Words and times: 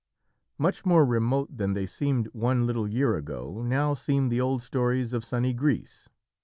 Much 0.57 0.83
more 0.83 1.05
remote 1.05 1.55
than 1.55 1.73
they 1.73 1.85
seemed 1.85 2.25
one 2.33 2.65
little 2.65 2.87
year 2.87 3.15
ago, 3.15 3.61
now 3.61 3.93
seem 3.93 4.29
the 4.29 4.41
old 4.41 4.63
stories 4.63 5.13
of 5.13 5.23
sunny 5.23 5.53
Greece. 5.53 6.09